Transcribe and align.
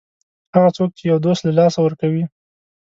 هغه 0.53 0.69
څوک 0.77 0.89
چې 0.97 1.03
یو 1.11 1.17
دوست 1.25 1.41
له 1.47 1.51
لاسه 1.59 1.79
ورکوي. 1.81 2.23